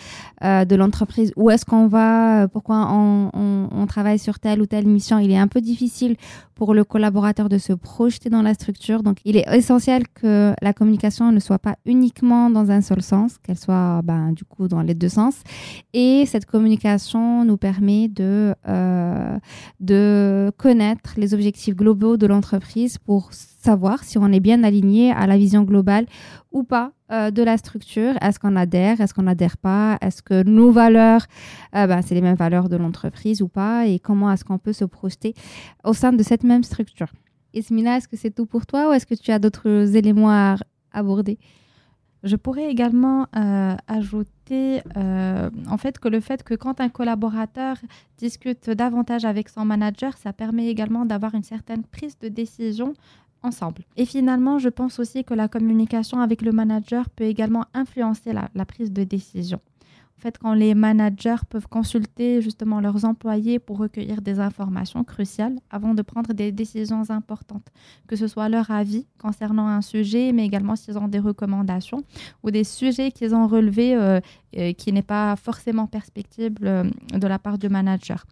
euh, 0.42 0.64
de 0.64 0.76
l'entreprise, 0.76 1.32
où 1.36 1.50
est-ce 1.50 1.64
qu'on 1.64 1.86
va, 1.86 2.42
euh, 2.42 2.48
pourquoi 2.48 2.88
on, 2.90 3.30
on, 3.34 3.68
on, 3.70 3.86
travaille 3.86 4.18
sur 4.18 4.38
telle 4.38 4.62
ou 4.62 4.66
telle 4.66 4.86
mission, 4.86 5.18
il 5.18 5.30
est 5.30 5.38
un 5.38 5.48
peu 5.48 5.60
difficile 5.60 6.16
pour 6.54 6.74
le 6.74 6.84
collaborateur 6.84 7.48
de 7.48 7.58
se 7.58 7.72
projeter 7.72 8.30
dans 8.30 8.42
la 8.42 8.54
structure. 8.54 9.02
Donc, 9.02 9.18
il 9.24 9.36
est 9.36 9.44
essentiel 9.52 10.04
que 10.14 10.54
la 10.62 10.72
communication 10.72 11.32
ne 11.32 11.40
soit 11.40 11.58
pas 11.58 11.76
uniquement 11.84 12.50
dans 12.50 12.61
un 12.70 12.80
seul 12.80 13.02
sens, 13.02 13.38
qu'elle 13.38 13.58
soit 13.58 14.02
ben, 14.02 14.32
du 14.32 14.44
coup 14.44 14.68
dans 14.68 14.82
les 14.82 14.94
deux 14.94 15.08
sens. 15.08 15.42
Et 15.92 16.24
cette 16.26 16.46
communication 16.46 17.44
nous 17.44 17.56
permet 17.56 18.08
de, 18.08 18.54
euh, 18.68 19.38
de 19.80 20.52
connaître 20.56 21.14
les 21.16 21.34
objectifs 21.34 21.74
globaux 21.74 22.16
de 22.16 22.26
l'entreprise 22.26 22.98
pour 22.98 23.32
savoir 23.32 24.04
si 24.04 24.18
on 24.18 24.26
est 24.32 24.40
bien 24.40 24.64
aligné 24.64 25.12
à 25.12 25.26
la 25.26 25.36
vision 25.36 25.62
globale 25.62 26.06
ou 26.50 26.64
pas 26.64 26.92
euh, 27.12 27.30
de 27.30 27.42
la 27.42 27.56
structure. 27.56 28.14
Est-ce 28.20 28.38
qu'on 28.38 28.56
adhère 28.56 29.00
Est-ce 29.00 29.14
qu'on 29.14 29.22
n'adhère 29.22 29.56
pas? 29.56 29.98
Est-ce 30.00 30.22
que 30.22 30.42
nos 30.42 30.70
valeurs, 30.70 31.26
euh, 31.76 31.86
ben, 31.86 32.02
c'est 32.02 32.14
les 32.14 32.20
mêmes 32.20 32.36
valeurs 32.36 32.68
de 32.68 32.76
l'entreprise 32.76 33.42
ou 33.42 33.48
pas? 33.48 33.86
Et 33.86 33.98
comment 33.98 34.30
est-ce 34.32 34.44
qu'on 34.44 34.58
peut 34.58 34.72
se 34.72 34.84
projeter 34.84 35.34
au 35.84 35.92
sein 35.92 36.12
de 36.12 36.22
cette 36.22 36.44
même 36.44 36.64
structure? 36.64 37.12
Ismina, 37.54 37.98
est-ce 37.98 38.08
que 38.08 38.16
c'est 38.16 38.30
tout 38.30 38.46
pour 38.46 38.66
toi 38.66 38.88
ou 38.88 38.92
est-ce 38.92 39.06
que 39.06 39.14
tu 39.14 39.30
as 39.30 39.38
d'autres 39.38 39.94
éléments 39.96 40.30
à 40.30 40.56
aborder? 40.92 41.38
Je 42.22 42.36
pourrais 42.36 42.70
également 42.70 43.26
euh, 43.36 43.74
ajouter 43.88 44.82
euh, 44.96 45.50
en 45.68 45.76
fait 45.76 45.98
que 45.98 46.08
le 46.08 46.20
fait 46.20 46.42
que 46.42 46.54
quand 46.54 46.80
un 46.80 46.88
collaborateur 46.88 47.76
discute 48.18 48.70
davantage 48.70 49.24
avec 49.24 49.48
son 49.48 49.64
manager, 49.64 50.16
ça 50.16 50.32
permet 50.32 50.68
également 50.68 51.04
d'avoir 51.04 51.34
une 51.34 51.42
certaine 51.42 51.82
prise 51.82 52.18
de 52.18 52.28
décision 52.28 52.94
ensemble. 53.42 53.82
Et 53.96 54.04
finalement, 54.06 54.58
je 54.58 54.68
pense 54.68 55.00
aussi 55.00 55.24
que 55.24 55.34
la 55.34 55.48
communication 55.48 56.20
avec 56.20 56.42
le 56.42 56.52
manager 56.52 57.10
peut 57.10 57.24
également 57.24 57.66
influencer 57.74 58.32
la 58.32 58.64
prise 58.64 58.92
de 58.92 59.02
décision 59.02 59.60
fait, 60.22 60.38
quand 60.38 60.54
les 60.54 60.74
managers 60.74 61.42
peuvent 61.50 61.68
consulter 61.68 62.40
justement 62.40 62.80
leurs 62.80 63.04
employés 63.04 63.58
pour 63.58 63.78
recueillir 63.78 64.22
des 64.22 64.38
informations 64.38 65.02
cruciales 65.04 65.56
avant 65.70 65.94
de 65.94 66.02
prendre 66.02 66.32
des 66.32 66.52
décisions 66.52 67.10
importantes, 67.10 67.66
que 68.06 68.16
ce 68.16 68.28
soit 68.28 68.48
leur 68.48 68.70
avis 68.70 69.06
concernant 69.18 69.66
un 69.66 69.82
sujet, 69.82 70.32
mais 70.32 70.44
également 70.46 70.76
s'ils 70.76 70.98
ont 70.98 71.08
des 71.08 71.18
recommandations 71.18 72.02
ou 72.42 72.50
des 72.50 72.64
sujets 72.64 73.10
qu'ils 73.10 73.34
ont 73.34 73.48
relevés 73.48 73.94
euh, 73.94 74.20
euh, 74.56 74.72
qui 74.72 74.92
n'est 74.92 75.08
pas 75.16 75.34
forcément 75.36 75.86
perspectible 75.86 76.66
euh, 76.66 76.84
de 77.12 77.26
la 77.26 77.38
part 77.38 77.58
du 77.58 77.68
manager. 77.68 78.24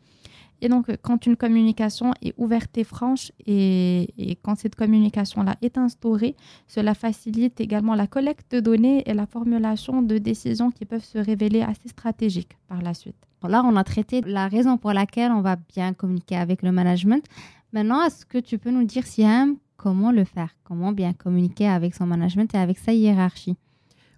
Et 0.62 0.68
donc, 0.68 0.86
quand 1.02 1.26
une 1.26 1.36
communication 1.36 2.12
est 2.22 2.34
ouverte 2.36 2.76
et 2.76 2.84
franche 2.84 3.32
et, 3.46 4.38
quand 4.42 4.56
cette 4.56 4.74
communication-là 4.74 5.56
est 5.62 5.78
instaurée, 5.78 6.36
cela 6.66 6.94
facilite 6.94 7.60
également 7.60 7.94
la 7.94 8.06
collecte 8.06 8.52
de 8.52 8.60
données 8.60 9.02
et 9.06 9.14
la 9.14 9.26
formulation 9.26 10.02
de 10.02 10.18
décisions 10.18 10.70
qui 10.70 10.84
peuvent 10.84 11.04
se 11.04 11.18
révéler 11.18 11.62
assez 11.62 11.88
stratégiques 11.88 12.56
par 12.68 12.82
la 12.82 12.94
suite. 12.94 13.16
Là, 13.48 13.62
on 13.64 13.76
a 13.76 13.84
traité 13.84 14.20
la 14.20 14.48
raison 14.48 14.76
pour 14.76 14.92
laquelle 14.92 15.32
on 15.32 15.40
va 15.40 15.56
bien 15.56 15.94
communiquer 15.94 16.36
avec 16.36 16.62
le 16.62 16.72
management. 16.72 17.24
Maintenant, 17.72 18.04
est-ce 18.04 18.26
que 18.26 18.38
tu 18.38 18.58
peux 18.58 18.70
nous 18.70 18.84
dire, 18.84 19.06
Siam, 19.06 19.56
comment 19.76 20.12
le 20.12 20.24
faire? 20.24 20.50
Comment 20.64 20.92
bien 20.92 21.14
communiquer 21.14 21.66
avec 21.66 21.94
son 21.94 22.06
management 22.06 22.54
et 22.54 22.58
avec 22.58 22.78
sa 22.78 22.92
hiérarchie? 22.92 23.56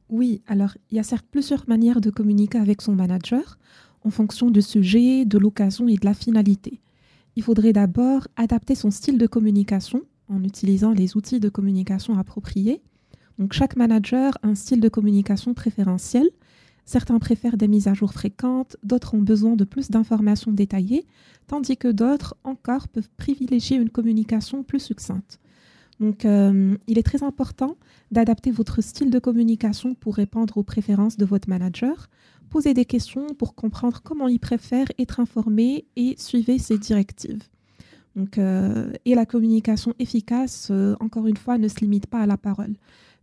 Oui, 0.09 0.43
alors 0.47 0.77
il 0.91 0.97
y 0.97 1.01
a 1.01 1.05
certes 1.05 1.27
plusieurs 1.31 1.65
manières 1.69 2.01
de 2.01 2.11
communiquer 2.11 2.59
avec 2.59 2.83
son 2.83 2.95
manager 2.95 3.59
en 4.05 4.11
fonction 4.11 4.51
du 4.51 4.63
sujet, 4.63 5.25
de 5.25 5.39
l'occasion 5.39 5.89
et 5.89 5.97
de 5.97 6.05
la 6.05 6.15
finalité. 6.15 6.81
Il 7.37 7.43
faudrait 7.43 7.73
d'abord 7.73 8.29
adapter 8.37 8.75
son 8.75 8.91
style 8.91 9.19
de 9.19 9.27
communication 9.27 10.03
en 10.29 10.43
utilisant 10.45 10.93
les 10.93 11.17
outils 11.17 11.41
de 11.41 11.49
communication 11.49 12.19
appropriés. 12.19 12.83
Chaque 13.51 13.77
manager 13.77 14.39
a 14.43 14.49
un 14.49 14.55
style 14.55 14.81
de 14.81 14.89
communication 14.89 15.55
préférentiel. 15.55 16.29
Certains 16.85 17.19
préfèrent 17.19 17.57
des 17.57 17.69
mises 17.69 17.89
à 17.89 17.95
jour 17.95 18.13
fréquentes, 18.13 18.77
d'autres 18.83 19.15
ont 19.15 19.23
besoin 19.23 19.57
de 19.57 19.65
plus 19.65 19.91
d'informations 19.91 20.53
détaillées, 20.53 21.07
tandis 21.47 21.77
que 21.77 21.89
d'autres 21.89 22.37
encore 22.45 22.89
peuvent 22.89 23.11
privilégier 23.17 23.77
une 23.77 23.91
communication 23.91 24.63
plus 24.63 24.81
succincte. 24.81 25.39
Donc, 26.01 26.25
euh, 26.25 26.77
il 26.89 26.99
est 26.99 27.05
très 27.05 27.23
important 27.23 27.77
d'adapter 28.11 28.51
votre 28.51 28.81
style 28.81 29.11
de 29.11 29.19
communication 29.21 29.95
pour 29.95 30.17
répondre 30.17 30.57
aux 30.57 30.65
préférences 30.65 31.17
de 31.17 31.25
votre 31.25 31.49
manager. 31.49 32.09
Posez 32.53 32.75
des 32.75 32.85
questions 32.85 33.29
pour 33.33 33.55
comprendre 33.55 34.03
comment 34.05 34.29
il 34.29 34.39
préfère 34.39 34.85
être 34.99 35.21
informé 35.21 35.87
et 35.97 36.17
suivez 36.19 36.59
ses 36.59 36.77
directives. 36.77 37.43
Donc, 38.15 38.37
euh, 38.37 38.93
et 39.07 39.15
la 39.15 39.25
communication 39.25 39.95
efficace, 39.99 40.69
euh, 40.71 40.95
encore 41.01 41.27
une 41.27 41.39
fois, 41.39 41.57
ne 41.57 41.67
se 41.67 41.81
limite 41.81 42.09
pas 42.09 42.21
à 42.21 42.27
la 42.27 42.37
parole. 42.37 42.75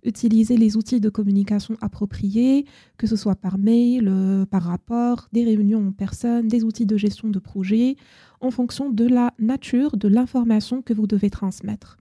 Utilisez 0.04 0.58
les 0.58 0.78
outils 0.78 1.00
de 1.00 1.10
communication 1.10 1.78
appropriés, 1.80 2.66
que 2.98 3.06
ce 3.06 3.16
soit 3.16 3.36
par 3.36 3.60
mail, 3.60 4.12
par 4.50 4.64
rapport, 4.64 5.28
des 5.32 5.44
réunions 5.44 5.90
en 5.90 5.92
personne, 5.92 6.48
des 6.48 6.64
outils 6.64 6.88
de 6.88 6.98
gestion 6.98 7.28
de 7.28 7.38
projet, 7.38 7.98
en 8.42 8.50
fonction 8.50 8.90
de 8.90 9.06
la 9.06 9.36
nature 9.38 9.96
de 9.96 10.08
l'information 10.08 10.82
que 10.82 10.94
vous 10.94 11.06
devez 11.06 11.30
transmettre 11.30 12.00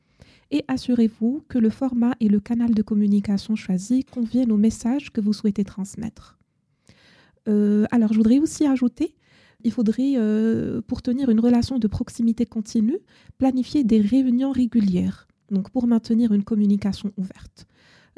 et 0.50 0.64
assurez-vous 0.66 1.44
que 1.46 1.58
le 1.58 1.68
format 1.68 2.14
et 2.20 2.28
le 2.30 2.40
canal 2.40 2.74
de 2.74 2.80
communication 2.80 3.54
choisi 3.54 4.04
conviennent 4.04 4.50
au 4.50 4.56
message 4.56 5.12
que 5.12 5.20
vous 5.20 5.34
souhaitez 5.34 5.62
transmettre. 5.62 6.37
Euh, 7.48 7.86
alors, 7.90 8.12
je 8.12 8.18
voudrais 8.18 8.38
aussi 8.38 8.66
ajouter, 8.66 9.14
il 9.64 9.72
faudrait, 9.72 10.14
euh, 10.16 10.80
pour 10.86 11.02
tenir 11.02 11.30
une 11.30 11.40
relation 11.40 11.78
de 11.78 11.86
proximité 11.88 12.46
continue, 12.46 12.98
planifier 13.38 13.84
des 13.84 14.00
réunions 14.00 14.52
régulières, 14.52 15.26
donc 15.50 15.70
pour 15.70 15.86
maintenir 15.86 16.32
une 16.32 16.44
communication 16.44 17.12
ouverte. 17.16 17.66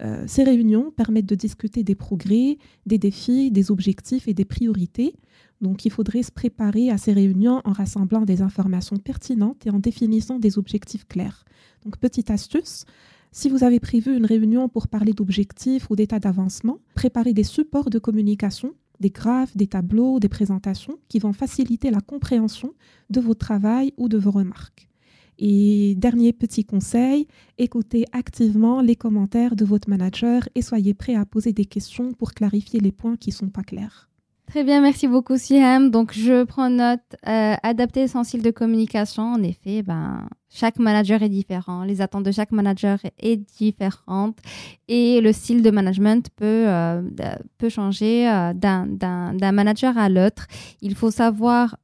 Euh, 0.03 0.25
ces 0.27 0.45
réunions 0.45 0.91
permettent 0.91 1.29
de 1.29 1.35
discuter 1.35 1.83
des 1.83 1.95
progrès, 1.95 2.59
des 2.87 2.99
défis, 2.99 3.51
des 3.51 3.71
objectifs 3.71 4.29
et 4.29 4.35
des 4.35 4.47
priorités. 4.47 5.15
Donc 5.61 5.85
il 5.85 5.91
faudrait 5.91 6.23
se 6.23 6.33
préparer 6.33 6.91
à 6.91 6.97
ces 6.97 7.13
réunions 7.13 7.61
en 7.65 7.73
rassemblant 7.73 8.23
des 8.23 8.41
informations 8.41 8.97
pertinentes 8.97 9.67
et 9.67 9.71
en 9.71 9.79
définissant 9.79 10.39
des 10.39 10.57
objectifs 10.57 11.07
clairs. 11.07 11.45
Donc 11.85 11.99
petite 11.99 12.31
astuce, 12.31 12.87
si 13.31 13.51
vous 13.51 13.63
avez 13.63 13.79
prévu 13.79 14.17
une 14.17 14.25
réunion 14.25 14.69
pour 14.69 14.89
parler 14.89 15.13
d'objectifs 15.13 15.91
ou 15.91 15.97
d'état 15.97 16.19
d'avancement, 16.19 16.79
préparez 16.95 17.35
des 17.35 17.45
supports 17.45 17.91
de 17.91 17.99
communication, 17.99 18.75
des 19.01 19.11
graphes, 19.11 19.57
des 19.57 19.67
tableaux, 19.67 20.21
des 20.21 20.29
présentations 20.29 20.99
qui 21.09 21.19
vont 21.19 21.33
faciliter 21.33 21.91
la 21.91 22.01
compréhension 22.01 22.75
de 23.09 23.21
votre 23.21 23.41
travail 23.41 23.93
ou 23.97 24.09
de 24.09 24.19
vos 24.19 24.31
remarques. 24.31 24.89
Et 25.39 25.95
dernier 25.97 26.35
petit 26.35 26.67
conseil, 26.67 27.27
écoutez 27.57 28.05
activement 28.13 28.83
les 28.83 28.95
commentaires 28.95 29.57
de 29.57 29.65
votre 29.65 29.89
manager 29.89 30.47
et 30.55 30.61
soyez 30.61 30.93
prêt 30.93 31.15
à 31.15 31.25
poser 31.25 31.55
des 31.55 31.65
questions 31.65 32.13
pour 32.13 32.35
clarifier 32.35 32.79
les 32.79 32.93
points 32.93 33.17
qui 33.17 33.31
ne 33.31 33.35
sont 33.35 33.49
pas 33.49 33.63
clairs. 33.63 34.10
Très 34.51 34.65
bien, 34.65 34.81
merci 34.81 35.07
beaucoup 35.07 35.37
Siham. 35.37 35.91
Donc 35.91 36.13
je 36.13 36.43
prends 36.43 36.71
note, 36.71 36.99
euh, 37.29 37.55
adapter 37.63 38.09
son 38.09 38.25
style 38.25 38.43
de 38.43 38.51
communication. 38.51 39.35
En 39.35 39.43
effet, 39.45 39.83
ben, 39.85 40.29
chaque 40.53 40.81
manager 40.81 41.23
est 41.23 41.29
différent, 41.29 41.85
les 41.85 42.01
attentes 42.01 42.25
de 42.25 42.33
chaque 42.33 42.51
manager 42.51 42.99
est 43.21 43.37
différente 43.37 44.37
et 44.89 45.21
le 45.21 45.33
style 45.33 45.63
de 45.63 45.71
management 45.71 46.31
peut, 46.35 46.65
euh, 46.67 47.01
peut 47.59 47.69
changer 47.69 48.29
euh, 48.29 48.53
d'un 48.53 49.53
manager 49.53 49.97
à 49.97 50.09
l'autre. 50.09 50.49
Il 50.83 50.97
faut 50.97 51.13
savoir 51.13 51.77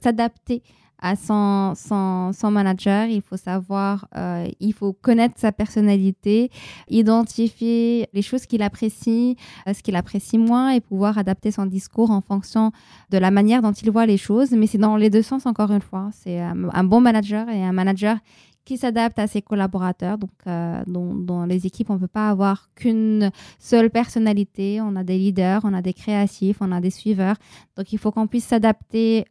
s'adapter 0.00 0.62
à 1.02 1.16
son, 1.16 1.74
son, 1.74 2.50
manager. 2.50 3.06
Il 3.08 3.20
faut 3.20 3.36
savoir, 3.36 4.06
euh, 4.16 4.46
il 4.60 4.72
faut 4.72 4.92
connaître 4.92 5.34
sa 5.36 5.52
personnalité, 5.52 6.50
identifier 6.88 8.08
les 8.14 8.22
choses 8.22 8.46
qu'il 8.46 8.62
apprécie, 8.62 9.36
euh, 9.66 9.74
ce 9.74 9.82
qu'il 9.82 9.96
apprécie 9.96 10.38
moins 10.38 10.70
et 10.70 10.80
pouvoir 10.80 11.18
adapter 11.18 11.50
son 11.50 11.66
discours 11.66 12.10
en 12.10 12.20
fonction 12.20 12.70
de 13.10 13.18
la 13.18 13.30
manière 13.30 13.60
dont 13.60 13.72
il 13.72 13.90
voit 13.90 14.06
les 14.06 14.16
choses. 14.16 14.52
Mais 14.52 14.68
c'est 14.68 14.78
dans 14.78 14.96
les 14.96 15.10
deux 15.10 15.22
sens, 15.22 15.44
encore 15.44 15.72
une 15.72 15.82
fois. 15.82 16.10
C'est 16.12 16.40
un 16.40 16.84
bon 16.84 17.00
manager 17.00 17.48
et 17.48 17.62
un 17.64 17.72
manager 17.72 18.16
qui 18.64 18.76
s'adapte 18.76 19.18
à 19.18 19.26
ses 19.26 19.42
collaborateurs. 19.42 20.18
Donc, 20.18 20.30
euh, 20.46 20.82
dans, 20.86 21.44
les 21.44 21.66
équipes, 21.66 21.90
on 21.90 21.94
ne 21.94 21.98
peut 21.98 22.06
pas 22.06 22.28
avoir 22.28 22.68
qu'une 22.74 23.30
seule 23.58 23.90
personnalité. 23.90 24.80
On 24.80 24.94
a 24.96 25.04
des 25.04 25.18
leaders, 25.18 25.62
on 25.64 25.74
a 25.74 25.82
des 25.82 25.92
créatifs, 25.92 26.58
on 26.60 26.70
a 26.72 26.80
des 26.80 26.90
suiveurs. 26.90 27.36
Donc, 27.76 27.92
il 27.92 27.98
faut 27.98 28.12
qu'on 28.12 28.26
puisse 28.26 28.44
s'adapter 28.44 29.24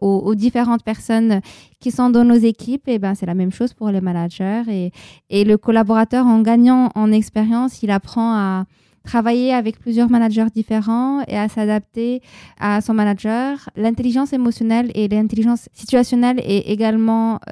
aux, 0.00 0.34
différentes 0.34 0.84
personnes 0.84 1.40
qui 1.80 1.90
sont 1.90 2.10
dans 2.10 2.24
nos 2.24 2.34
équipes. 2.34 2.86
Et 2.88 2.98
ben, 2.98 3.14
c'est 3.14 3.26
la 3.26 3.34
même 3.34 3.52
chose 3.52 3.74
pour 3.74 3.90
les 3.90 4.00
managers. 4.00 4.90
Et 5.30 5.44
le 5.44 5.56
collaborateur, 5.56 6.26
en 6.26 6.40
gagnant 6.42 6.90
en 6.94 7.10
expérience, 7.10 7.82
il 7.82 7.90
apprend 7.90 8.34
à 8.34 8.64
travailler 9.08 9.54
avec 9.54 9.80
plusieurs 9.80 10.10
managers 10.10 10.50
différents 10.54 11.22
et 11.26 11.38
à 11.38 11.48
s'adapter 11.48 12.20
à 12.60 12.82
son 12.82 12.92
manager. 12.92 13.70
L'intelligence 13.74 14.34
émotionnelle 14.34 14.90
et 14.94 15.08
l'intelligence 15.08 15.70
situationnelle 15.72 16.38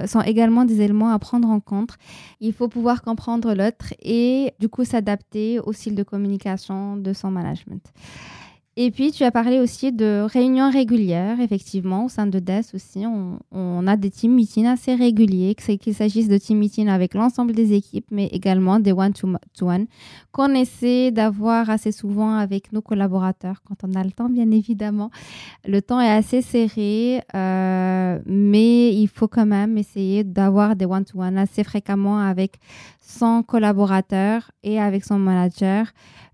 sont 0.05 0.21
également 0.21 0.65
des 0.65 0.81
éléments 0.81 1.09
à 1.09 1.17
prendre 1.17 1.49
en 1.49 1.59
compte. 1.59 1.93
Il 2.41 2.53
faut 2.53 2.67
pouvoir 2.67 3.01
comprendre 3.01 3.55
l'autre 3.55 3.87
et 4.03 4.53
du 4.59 4.69
coup 4.69 4.85
s'adapter 4.85 5.59
au 5.59 5.73
style 5.73 5.95
de 5.95 6.03
communication 6.03 6.95
de 6.95 7.11
son 7.13 7.31
management. 7.31 7.83
Et 8.79 8.91
puis, 8.91 9.11
tu 9.11 9.23
as 9.23 9.31
parlé 9.31 9.59
aussi 9.59 9.91
de 9.91 10.23
réunions 10.31 10.69
régulières, 10.69 11.39
effectivement, 11.39 12.05
au 12.05 12.09
sein 12.09 12.27
de 12.27 12.37
DES 12.37 12.75
aussi. 12.75 13.05
On, 13.07 13.87
a 13.87 13.95
des 13.95 14.11
team 14.11 14.35
meetings 14.35 14.67
assez 14.67 14.93
réguliers, 14.93 15.55
qu'il 15.55 15.95
s'agisse 15.95 16.27
de 16.27 16.37
team 16.37 16.59
meetings 16.59 16.87
avec 16.87 17.15
l'ensemble 17.15 17.53
des 17.53 17.73
équipes, 17.73 18.05
mais 18.11 18.27
également 18.27 18.79
des 18.79 18.91
one-to-one, 18.91 19.87
qu'on 20.31 20.53
essaie 20.53 21.09
d'avoir 21.09 21.71
assez 21.71 21.91
souvent 21.91 22.35
avec 22.35 22.71
nos 22.71 22.83
collaborateurs, 22.83 23.63
quand 23.67 23.77
on 23.83 23.95
a 23.95 24.03
le 24.03 24.11
temps, 24.11 24.29
bien 24.29 24.51
évidemment. 24.51 25.09
Le 25.65 25.81
temps 25.81 25.99
est 25.99 26.11
assez 26.11 26.43
serré, 26.43 27.23
euh, 27.33 28.19
mais 28.27 28.93
il 28.93 29.07
faut 29.07 29.27
quand 29.27 29.47
même 29.47 29.79
essayer 29.79 30.23
d'avoir 30.23 30.75
des 30.75 30.85
one-to-one 30.85 31.39
assez 31.39 31.63
fréquemment 31.63 32.19
avec 32.19 32.59
son 33.01 33.41
collaborateur 33.41 34.51
et 34.63 34.79
avec 34.79 35.03
son 35.03 35.17
manager. 35.17 35.87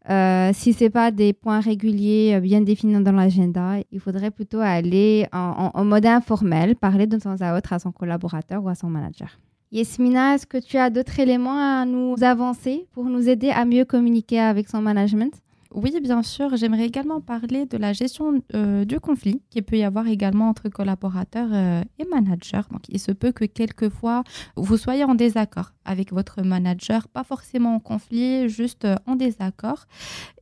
Euh, 0.10 0.51
si 0.53 0.74
ce 0.74 0.83
n'est 0.83 0.89
pas 0.89 1.12
des 1.12 1.31
points 1.31 1.62
réguliers 1.62 2.33
euh, 2.36 2.39
bien 2.41 2.60
définis 2.60 3.01
dans 3.01 3.12
l'agenda, 3.13 3.75
il 3.91 4.00
faudrait 4.01 4.31
plutôt 4.31 4.60
aller 4.60 5.27
en, 5.31 5.86
mode 5.86 6.05
informel, 6.05 6.75
parler 6.75 7.07
de 7.07 7.17
temps 7.17 7.38
à 7.39 7.57
autre 7.57 7.72
à 7.72 7.79
son 7.79 7.91
collaborateur 7.91 8.62
ou 8.63 8.67
à 8.67 8.75
son 8.75 8.89
manager. 8.89 9.39
Yasmina, 9.72 10.36
est-ce 10.36 10.45
que 10.45 10.57
tu 10.57 10.77
as 10.77 10.89
d'autres 10.89 11.19
éléments 11.19 11.57
à 11.57 11.86
nous 11.86 12.15
avancer 12.22 12.86
pour 12.91 13.05
nous 13.05 13.29
aider 13.29 13.50
à 13.50 13.65
mieux 13.65 13.86
communiquer 13.86 14.39
avec 14.39 14.67
son 14.67 14.81
management? 14.81 15.33
Oui, 15.74 16.00
bien 16.01 16.24
sûr. 16.24 16.56
J'aimerais 16.56 16.86
également 16.86 17.22
parler 17.22 17.65
de 17.65 17.77
la 17.77 17.94
gestion 17.94 18.42
euh, 18.53 18.86
du 18.86 19.00
conflit 19.00 19.42
qu'il 19.50 19.63
peut 19.63 19.77
y 19.77 19.84
avoir 19.84 20.08
également 20.08 20.50
entre 20.50 20.70
collaborateurs 20.70 21.50
euh, 21.51 21.84
et 22.00 22.06
managers. 22.06 22.62
Donc, 22.72 22.88
il 22.89 23.00
se 23.00 23.12
peut 23.12 23.32
que 23.32 23.46
quelquefois, 23.46 24.24
vous 24.56 24.77
soyez 24.77 25.03
en 25.03 25.15
désaccord 25.15 25.74
avec 25.86 26.12
votre 26.12 26.42
manager, 26.42 27.08
pas 27.08 27.24
forcément 27.24 27.75
en 27.75 27.80
conflit, 27.80 28.50
juste 28.50 28.86
euh, 28.86 28.96
en 29.06 29.15
désaccord, 29.15 29.86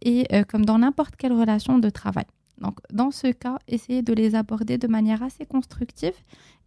et 0.02 0.28
comme 0.48 0.66
dans 0.66 0.80
n'importe 0.80 1.16
quelle 1.16 1.34
relation 1.34 1.78
de 1.80 1.90
travail. 1.90 2.26
Donc, 2.60 2.80
dans 2.92 3.12
ce 3.12 3.28
cas, 3.28 3.58
essayez 3.68 4.02
de 4.02 4.14
les 4.14 4.36
aborder 4.36 4.78
de 4.78 4.88
manière 4.88 5.24
assez 5.24 5.46
constructive 5.46 6.14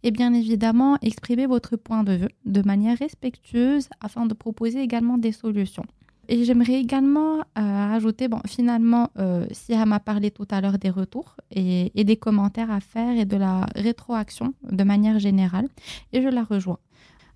et 0.05 0.11
bien 0.11 0.33
évidemment, 0.33 0.97
exprimez 1.01 1.47
votre 1.47 1.77
point 1.77 2.03
de 2.03 2.13
vue 2.13 2.29
de 2.45 2.61
manière 2.61 2.95
respectueuse 2.97 3.87
afin 4.01 4.27
de 4.27 4.35
proposer 4.35 4.81
également 4.81 5.17
des 5.17 5.31
solutions. 5.31 5.85
Et 6.27 6.43
j'aimerais 6.43 6.73
également 6.73 7.39
euh, 7.39 7.95
ajouter, 7.95 8.27
bon, 8.27 8.39
finalement, 8.47 9.09
euh, 9.19 9.45
Siam 9.51 9.93
a 9.93 9.99
parlé 9.99 10.31
tout 10.31 10.47
à 10.49 10.61
l'heure 10.61 10.79
des 10.79 10.89
retours 10.89 11.35
et, 11.51 11.91
des 11.95 12.17
commentaires 12.17 12.71
à 12.71 12.79
faire 12.79 13.17
et 13.17 13.25
de 13.25 13.37
la 13.37 13.65
rétroaction 13.75 14.53
de 14.63 14.83
manière 14.83 15.19
générale, 15.19 15.67
et 16.13 16.21
je 16.21 16.27
la 16.27 16.43
rejoins. 16.43 16.79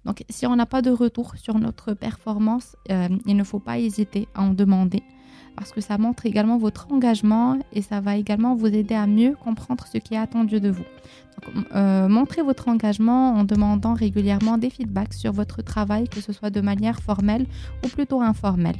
Donc, 0.05 0.24
si 0.29 0.48
on 0.48 0.55
n'a 0.55 0.65
pas 0.65 0.81
de 0.81 0.91
retour 0.91 1.36
sur 1.36 1.60
notre 1.60 1.93
performance, 1.93 2.75
euh, 2.89 3.10
il 3.25 3.36
ne 3.36 3.43
faut 3.43 3.60
pas 3.60 3.79
hésiter 3.79 4.27
à 4.34 4.43
en 4.43 4.53
demander 4.53 5.03
parce 5.59 5.73
que 5.73 5.81
ça 5.81 5.97
montre 5.97 6.25
également 6.25 6.57
votre 6.57 6.87
engagement 6.89 7.59
et 7.73 7.81
ça 7.81 7.99
va 7.99 8.15
également 8.15 8.55
vous 8.55 8.67
aider 8.67 8.95
à 8.95 9.05
mieux 9.07 9.35
comprendre 9.35 9.85
ce 9.91 9.97
qui 9.97 10.13
est 10.13 10.17
attendu 10.17 10.61
de 10.61 10.69
vous. 10.69 10.85
Euh, 11.75 12.07
montrez 12.07 12.41
votre 12.41 12.69
engagement 12.69 13.33
en 13.33 13.43
demandant 13.43 13.93
régulièrement 13.93 14.57
des 14.57 14.69
feedbacks 14.69 15.13
sur 15.13 15.33
votre 15.33 15.61
travail, 15.61 16.07
que 16.07 16.21
ce 16.21 16.31
soit 16.31 16.49
de 16.49 16.61
manière 16.61 17.01
formelle 17.01 17.45
ou 17.83 17.89
plutôt 17.89 18.21
informelle. 18.21 18.77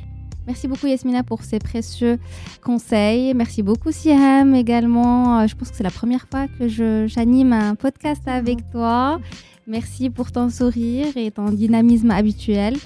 Merci 0.50 0.68
beaucoup 0.68 0.88
Yasmina 0.88 1.22
pour 1.22 1.44
ces 1.44 1.60
précieux 1.60 2.18
conseils. 2.64 3.36
Merci 3.36 3.62
beaucoup 3.62 3.92
Siam 3.92 4.56
également. 4.56 5.42
Euh, 5.42 5.48
je 5.48 5.54
pense 5.56 5.70
que 5.70 5.78
c'est 5.78 5.84
la 5.84 5.92
première 5.92 6.26
fois 6.28 6.48
que 6.48 6.68
j'anime 7.08 7.54
un 7.54 7.76
podcast 7.76 8.24
avec 8.26 8.68
toi. 8.72 9.20
Merci 9.68 10.10
pour 10.10 10.32
ton 10.32 10.50
sourire 10.50 11.16
et 11.16 11.30
ton 11.30 11.52
dynamisme 11.52 12.10
habituel. 12.10 12.78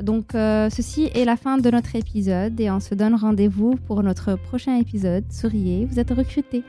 Donc, 0.00 0.36
euh, 0.36 0.70
ceci 0.70 1.10
est 1.12 1.24
la 1.24 1.36
fin 1.36 1.58
de 1.58 1.68
notre 1.72 1.96
épisode 1.96 2.60
et 2.60 2.70
on 2.70 2.78
se 2.78 2.94
donne 2.94 3.16
rendez-vous 3.16 3.74
pour 3.88 4.04
notre 4.04 4.36
prochain 4.36 4.76
épisode. 4.76 5.24
Souriez, 5.28 5.88
vous 5.90 5.98
êtes 5.98 6.10
recruté. 6.10 6.62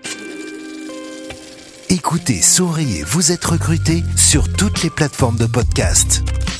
Écoutez 1.89 2.41
Souriez, 2.41 3.03
vous 3.03 3.32
êtes 3.32 3.46
recruté 3.46 4.01
sur 4.15 4.51
toutes 4.51 4.82
les 4.82 4.89
plateformes 4.89 5.38
de 5.38 5.46
podcast. 5.46 6.24